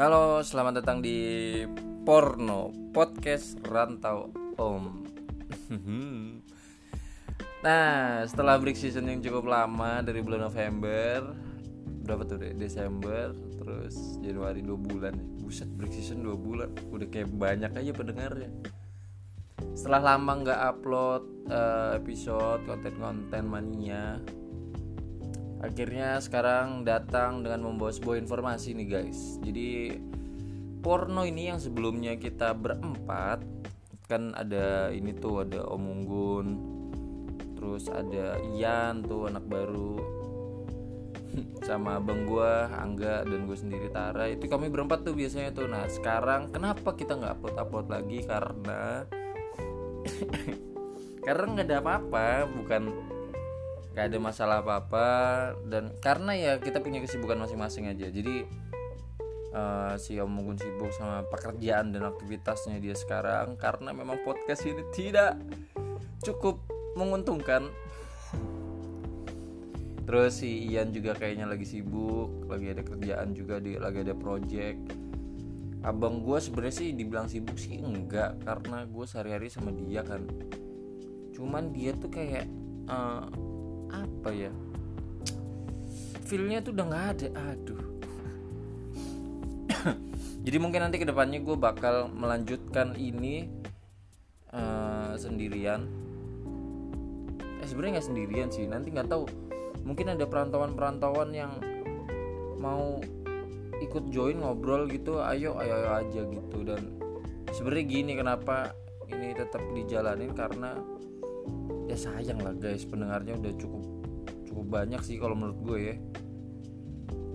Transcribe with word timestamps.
Halo, 0.00 0.40
selamat 0.40 0.80
datang 0.80 1.04
di 1.04 1.60
Porno 2.08 2.72
Podcast 2.88 3.60
Rantau 3.60 4.32
Om. 4.56 4.84
nah, 7.68 8.24
setelah 8.24 8.56
break 8.56 8.80
season 8.80 9.12
yang 9.12 9.20
cukup 9.20 9.44
lama 9.44 10.00
dari 10.00 10.24
bulan 10.24 10.48
November, 10.48 11.36
berapa 12.00 12.24
tuh 12.24 12.40
deh? 12.40 12.56
Desember, 12.56 13.36
terus 13.60 14.16
Januari 14.24 14.64
dua 14.64 14.80
bulan. 14.80 15.20
Buset, 15.36 15.68
break 15.68 15.92
season 15.92 16.24
dua 16.24 16.32
bulan, 16.32 16.72
udah 16.88 17.04
kayak 17.12 17.28
banyak 17.36 17.68
aja 17.68 17.92
pendengarnya. 17.92 18.48
Setelah 19.76 20.16
lama 20.16 20.32
nggak 20.32 20.60
upload 20.64 21.22
uh, 21.52 22.00
episode 22.00 22.64
konten-konten 22.64 23.44
mania, 23.44 24.16
akhirnya 25.60 26.16
sekarang 26.18 26.88
datang 26.88 27.44
dengan 27.44 27.68
membawa 27.68 27.92
sebuah 27.92 28.16
informasi 28.20 28.72
nih 28.76 28.88
guys. 28.88 29.36
Jadi 29.44 29.94
porno 30.80 31.28
ini 31.28 31.52
yang 31.52 31.60
sebelumnya 31.60 32.16
kita 32.16 32.56
berempat 32.56 33.44
kan 34.08 34.34
ada 34.34 34.90
ini 34.90 35.14
tuh 35.14 35.46
ada 35.46 35.62
Om 35.70 35.84
Unggun 35.86 36.48
terus 37.54 37.86
ada 37.92 38.40
Ian 38.56 39.04
tuh 39.04 39.28
anak 39.28 39.44
baru 39.46 40.00
sama 41.68 42.00
abang 42.00 42.24
gua 42.24 42.66
Angga 42.72 43.22
dan 43.22 43.44
gue 43.44 43.54
sendiri 43.54 43.92
Tara. 43.92 44.26
Itu 44.32 44.48
kami 44.48 44.72
berempat 44.72 45.04
tuh 45.04 45.14
biasanya 45.14 45.52
tuh. 45.54 45.68
Nah 45.68 45.86
sekarang 45.86 46.50
kenapa 46.50 46.96
kita 46.96 47.14
nggak 47.20 47.38
upload 47.38 47.56
upload 47.60 47.86
lagi? 47.92 48.24
Karena 48.24 49.04
karena 51.28 51.44
nggak 51.52 51.68
ada 51.68 51.78
apa-apa 51.84 52.48
bukan 52.48 52.82
gak 53.90 54.06
ada 54.10 54.18
masalah 54.22 54.62
apa-apa 54.62 55.08
dan 55.66 55.90
karena 55.98 56.32
ya 56.38 56.52
kita 56.62 56.78
punya 56.78 57.02
kesibukan 57.02 57.38
masing-masing 57.42 57.90
aja. 57.90 58.06
Jadi 58.06 58.46
uh, 59.54 59.94
si 59.98 60.18
Om 60.18 60.30
Mugun 60.30 60.58
sibuk 60.58 60.94
sama 60.94 61.26
pekerjaan 61.26 61.90
dan 61.90 62.06
aktivitasnya 62.06 62.78
dia 62.78 62.94
sekarang 62.94 63.58
karena 63.58 63.90
memang 63.90 64.22
podcast 64.22 64.66
ini 64.66 64.82
tidak 64.94 65.38
cukup 66.22 66.62
menguntungkan. 66.94 67.70
Terus 70.06 70.42
si 70.42 70.66
Ian 70.70 70.90
juga 70.90 71.14
kayaknya 71.14 71.46
lagi 71.46 71.66
sibuk 71.66 72.50
lagi 72.50 72.66
ada 72.74 72.82
kerjaan 72.82 73.30
juga 73.34 73.62
di 73.62 73.78
lagi 73.78 74.02
ada 74.02 74.14
project. 74.14 74.78
Abang 75.80 76.20
gue 76.20 76.36
sebenarnya 76.36 76.76
sih 76.76 76.88
dibilang 76.92 77.26
sibuk 77.30 77.56
sih 77.56 77.80
enggak 77.80 78.42
karena 78.44 78.84
gue 78.84 79.04
sehari-hari 79.06 79.48
sama 79.48 79.72
dia 79.72 80.02
kan. 80.02 80.26
Cuman 81.32 81.72
dia 81.72 81.96
tuh 81.96 82.10
kayak 82.12 82.44
uh, 82.90 83.30
apa 83.92 84.30
ya? 84.32 84.52
Feelnya 86.30 86.62
tuh 86.62 86.70
udah 86.74 86.84
nggak 86.86 87.06
ada 87.16 87.28
aduh. 87.50 87.82
Jadi 90.46 90.56
mungkin 90.62 90.80
nanti 90.86 90.96
ke 91.02 91.06
depannya 91.06 91.42
gue 91.42 91.56
bakal 91.58 92.06
melanjutkan 92.10 92.94
ini 92.94 93.50
uh, 94.54 95.18
sendirian. 95.18 95.90
Eh 97.60 97.66
sebenarnya 97.66 97.98
nggak 97.98 98.08
sendirian 98.08 98.48
sih 98.54 98.64
nanti 98.70 98.94
nggak 98.94 99.10
tahu. 99.10 99.26
Mungkin 99.82 100.14
ada 100.14 100.24
perantauan-perantauan 100.28 101.34
yang 101.34 101.52
mau 102.60 103.00
ikut 103.80 104.12
join 104.12 104.36
ngobrol 104.36 104.84
gitu 104.92 105.24
ayo 105.24 105.56
ayo, 105.56 105.72
ayo 105.82 105.90
aja 106.04 106.20
gitu. 106.28 106.58
Dan 106.62 107.00
sebenarnya 107.50 107.84
gini 107.88 108.12
kenapa 108.14 108.76
ini 109.10 109.34
tetap 109.34 109.64
dijalanin? 109.74 110.30
Karena 110.36 110.78
ya 111.90 111.98
sayang 111.98 112.38
lah 112.38 112.54
guys 112.54 112.86
pendengarnya 112.86 113.34
udah 113.34 113.52
cukup 113.58 114.00
cukup 114.50 114.66
banyak 114.66 115.00
sih 115.06 115.16
kalau 115.22 115.38
menurut 115.38 115.58
gue 115.62 115.78
ya. 115.78 115.96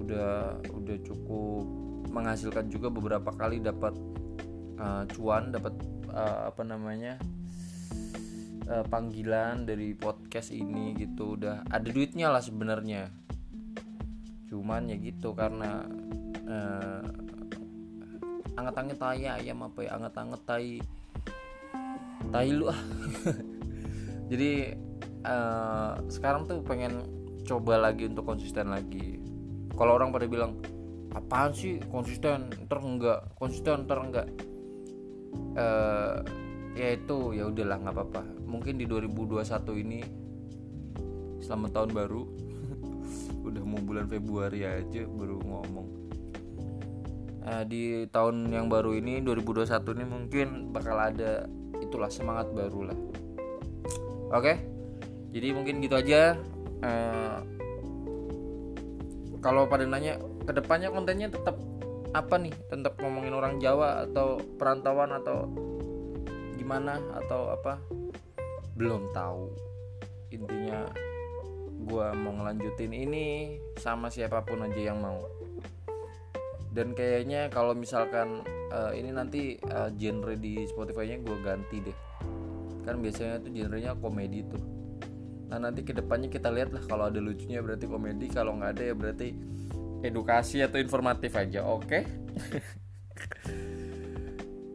Udah 0.00 0.58
udah 0.72 0.96
cukup 1.04 1.64
menghasilkan 2.08 2.72
juga 2.72 2.88
beberapa 2.88 3.30
kali 3.36 3.60
dapat 3.60 3.92
uh, 4.80 5.04
cuan 5.12 5.52
dapat 5.52 5.76
uh, 6.08 6.48
apa 6.48 6.62
namanya 6.64 7.20
uh, 8.66 8.84
panggilan 8.88 9.68
dari 9.68 9.92
podcast 9.92 10.56
ini 10.56 10.96
gitu. 10.96 11.36
Udah 11.36 11.68
ada 11.68 11.86
duitnya 11.86 12.32
lah 12.32 12.40
sebenarnya. 12.40 13.12
Cuman 14.48 14.88
ya 14.88 14.96
gitu 14.96 15.36
karena 15.36 15.84
uh, 16.48 17.04
anget-anget 18.56 18.98
tai 18.98 19.24
ayam 19.28 19.64
apa 19.64 19.78
ya 19.84 19.96
anget-anget 19.96 20.42
tai 20.44 20.80
tai 22.32 22.50
lu 22.52 22.68
ah 22.68 22.80
jadi 24.32 24.80
uh, 25.28 26.00
sekarang 26.08 26.48
tuh 26.48 26.64
pengen 26.64 27.04
coba 27.44 27.76
lagi 27.76 28.08
untuk 28.08 28.24
konsisten 28.24 28.72
lagi. 28.72 29.20
Kalau 29.76 30.00
orang 30.00 30.08
pada 30.08 30.24
bilang 30.24 30.56
apaan 31.12 31.52
sih 31.52 31.84
konsisten? 31.92 32.48
Ntar 32.64 32.80
enggak 32.80 33.20
konsisten 33.36 33.84
ntar 33.84 34.00
enggak. 34.00 34.32
Uh, 35.52 36.24
ya 36.72 36.96
itu 36.96 37.36
ya 37.36 37.52
udahlah 37.52 37.76
nggak 37.76 37.92
apa-apa. 37.92 38.22
Mungkin 38.48 38.80
di 38.80 38.88
2021 38.88 39.84
ini 39.84 40.00
selamat 41.44 41.70
tahun 41.76 41.90
baru. 41.92 42.22
Udah 43.52 43.62
mau 43.68 43.84
bulan 43.84 44.08
Februari 44.08 44.64
aja 44.64 45.04
baru 45.12 45.44
ngomong. 45.44 45.88
Uh, 47.44 47.64
di 47.68 48.08
tahun 48.08 48.48
yang 48.48 48.72
baru 48.72 48.96
ini 48.96 49.20
2021 49.20 49.76
ini 50.00 50.06
mungkin 50.08 50.48
bakal 50.72 50.96
ada 50.96 51.44
itulah 51.84 52.08
semangat 52.08 52.48
baru 52.54 52.88
lah 52.88 52.98
oke? 54.32 54.52
Jadi 55.32 55.48
mungkin 55.52 55.80
gitu 55.80 55.96
aja 55.96 56.36
uh, 56.84 57.38
kalau 59.40 59.66
pada 59.68 59.84
nanya 59.84 60.20
ke 60.44 60.52
depannya 60.52 60.88
kontennya 60.92 61.28
tetap 61.28 61.56
apa 62.12 62.36
nih? 62.36 62.52
Tetap 62.68 63.00
ngomongin 63.00 63.32
orang 63.32 63.56
Jawa 63.60 64.04
atau 64.08 64.40
perantauan 64.60 65.12
atau 65.16 65.48
gimana 66.56 67.00
atau 67.24 67.52
apa? 67.52 67.80
Belum 68.76 69.08
tahu. 69.12 69.52
Intinya 70.32 70.88
gue 71.82 72.06
mau 72.14 72.32
ngelanjutin 72.38 72.94
ini 72.94 73.58
sama 73.76 74.08
siapa 74.08 74.44
pun 74.44 74.64
aja 74.64 74.92
yang 74.92 75.00
mau. 75.00 75.20
Dan 76.72 76.96
kayaknya 76.96 77.52
kalau 77.52 77.76
misalkan 77.76 78.40
uh, 78.72 78.96
ini 78.96 79.12
nanti 79.12 79.60
uh, 79.68 79.92
genre 79.92 80.32
di 80.40 80.64
Spotify-nya 80.64 81.20
gue 81.20 81.36
ganti 81.44 81.84
deh 81.84 81.98
kan 82.82 82.98
biasanya 82.98 83.38
tuh 83.40 83.50
genrenya 83.54 83.94
komedi 83.96 84.42
tuh. 84.46 84.62
Nah 85.52 85.68
nanti 85.68 85.84
ke 85.84 85.92
depannya 85.92 86.32
kita 86.32 86.48
lihat 86.48 86.72
lah 86.72 86.82
kalau 86.88 87.12
ada 87.12 87.20
lucunya 87.20 87.60
berarti 87.60 87.84
komedi 87.84 88.26
kalau 88.32 88.56
nggak 88.56 88.72
ada 88.78 88.82
ya 88.88 88.94
berarti 88.96 89.28
edukasi 90.02 90.64
atau 90.64 90.80
informatif 90.80 91.32
aja 91.38 91.62
oke? 91.62 91.86
Okay? 91.86 92.02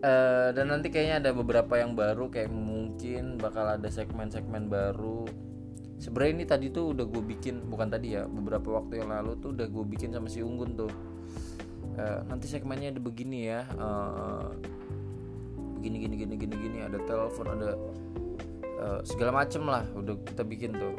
uh, 0.03 0.07
eh, 0.07 0.49
dan 0.55 0.65
nanti 0.69 0.87
kayaknya 0.93 1.19
ada 1.19 1.31
beberapa 1.35 1.81
yang 1.81 1.97
baru 1.97 2.29
kayak 2.31 2.53
mungkin 2.53 3.41
bakal 3.41 3.67
ada 3.67 3.89
segmen-segmen 3.91 4.71
baru. 4.71 5.27
Sebenarnya 5.97 6.33
ini 6.37 6.45
tadi 6.45 6.65
tuh 6.69 6.93
udah 6.93 7.05
gue 7.09 7.23
bikin 7.25 7.65
bukan 7.73 7.89
tadi 7.89 8.13
ya 8.13 8.29
beberapa 8.29 8.77
waktu 8.77 9.01
yang 9.01 9.09
lalu 9.09 9.33
tuh 9.41 9.57
udah 9.57 9.65
gue 9.65 9.85
bikin 9.97 10.13
sama 10.13 10.29
si 10.29 10.45
Unggun 10.45 10.77
tuh. 10.77 10.93
Uh, 11.97 12.21
nanti 12.29 12.45
segmennya 12.45 12.93
ada 12.93 13.01
begini 13.01 13.49
ya 13.49 13.65
uh, 13.81 14.53
begini 15.87 16.03
gini 16.03 16.15
gini 16.19 16.35
gini 16.35 16.55
gini 16.59 16.77
ada 16.83 16.99
telepon 17.07 17.47
ada 17.47 17.71
uh, 18.83 18.99
segala 19.07 19.31
macem 19.39 19.63
lah 19.63 19.87
udah 19.95 20.19
kita 20.27 20.43
bikin 20.43 20.75
tuh. 20.75 20.93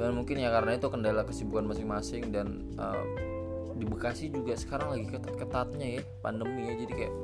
Cuman 0.00 0.24
mungkin 0.24 0.40
ya 0.40 0.48
karena 0.48 0.80
itu 0.80 0.88
kendala 0.88 1.28
kesibukan 1.28 1.68
masing-masing 1.68 2.32
dan 2.32 2.64
uh, 2.80 3.04
di 3.76 3.84
Bekasi 3.84 4.32
juga 4.32 4.56
sekarang 4.56 4.96
lagi 4.96 5.06
ketat-ketatnya 5.12 6.00
ya 6.00 6.02
pandemi 6.24 6.72
ya 6.72 6.74
jadi 6.80 6.94
kayak 6.96 7.14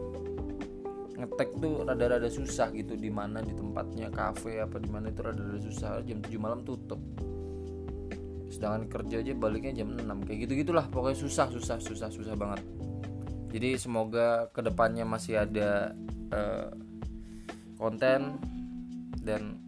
ngetek 1.14 1.50
tuh 1.62 1.86
rada-rada 1.86 2.28
susah 2.28 2.68
gitu 2.74 2.98
di 2.98 3.08
mana 3.08 3.40
di 3.40 3.54
tempatnya 3.54 4.10
kafe 4.10 4.58
apa 4.58 4.76
di 4.82 4.90
mana 4.90 5.08
itu 5.08 5.22
rada-rada 5.24 5.60
susah 5.62 6.04
jam 6.04 6.20
7 6.20 6.36
malam 6.36 6.60
tutup. 6.66 7.00
Sedangkan 8.52 8.86
kerja 8.92 9.24
aja 9.24 9.32
baliknya 9.32 9.82
jam 9.82 9.96
6 9.96 10.04
kayak 10.28 10.38
gitu 10.46 10.52
gitulah 10.60 10.84
pokoknya 10.92 11.16
susah 11.16 11.48
susah 11.48 11.80
susah 11.80 12.12
susah 12.12 12.36
banget. 12.36 12.60
Jadi 13.54 13.78
semoga 13.78 14.50
ke 14.50 14.66
depannya 14.66 15.06
masih 15.06 15.46
ada 15.46 15.94
uh, 16.34 16.68
konten 17.78 18.42
dan 19.22 19.58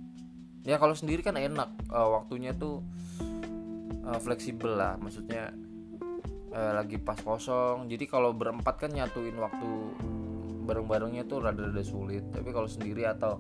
ya 0.66 0.82
kalau 0.82 0.98
sendiri 0.98 1.22
kan 1.22 1.38
enak 1.38 1.70
uh, 1.94 2.10
waktunya 2.10 2.50
tuh 2.50 2.82
uh, 4.06 4.18
fleksibel 4.18 4.74
lah. 4.74 4.98
Maksudnya 4.98 5.54
uh, 6.54 6.72
lagi 6.76 6.98
pas 6.98 7.18
kosong. 7.18 7.86
Jadi 7.86 8.04
kalau 8.10 8.34
berempat 8.34 8.86
kan 8.86 8.90
nyatuin 8.90 9.38
waktu 9.38 9.70
bareng-barengnya 10.66 11.26
tuh 11.30 11.42
rada-rada 11.42 11.82
sulit. 11.86 12.26
Tapi 12.34 12.50
kalau 12.50 12.66
sendiri 12.66 13.06
atau 13.06 13.38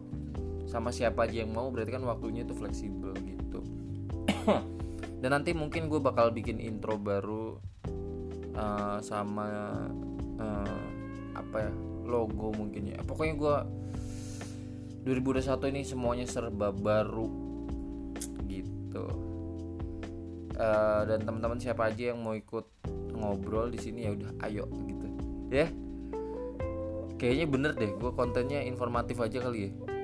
sama 0.66 0.90
siapa 0.90 1.26
aja 1.26 1.46
yang 1.46 1.54
mau 1.54 1.70
berarti 1.70 1.94
kan 1.94 2.04
waktunya 2.06 2.42
tuh 2.46 2.58
fleksibel 2.58 3.14
gitu. 3.22 3.60
Dan 5.22 5.30
nanti 5.32 5.54
mungkin 5.54 5.90
gue 5.90 5.98
bakal 6.02 6.30
bikin 6.30 6.62
intro 6.62 6.98
baru 6.98 7.58
uh, 8.54 8.98
sama 9.02 9.46
apa 11.36 11.68
ya 11.68 11.72
logo 12.06 12.54
mungkin 12.54 12.92
ya. 12.94 12.98
Pokoknya 13.04 13.34
gue 13.36 13.56
2021 15.06 15.72
ini 15.74 15.82
semuanya 15.86 16.26
serba 16.26 16.72
baru 16.74 17.28
gitu. 18.48 19.06
Uh, 20.56 21.04
dan 21.04 21.20
teman-teman 21.20 21.60
siapa 21.60 21.92
aja 21.92 22.16
yang 22.16 22.24
mau 22.24 22.32
ikut 22.32 22.64
ngobrol 23.12 23.68
di 23.68 23.78
sini 23.78 24.08
ya 24.08 24.16
udah 24.16 24.30
ayo 24.48 24.64
gitu. 24.88 25.06
Ya? 25.52 25.66
Kayaknya 27.16 27.46
bener 27.48 27.72
deh 27.76 27.92
gue 27.96 28.10
kontennya 28.12 28.60
informatif 28.64 29.20
aja 29.20 29.40
kali 29.40 29.70
ya 29.70 29.95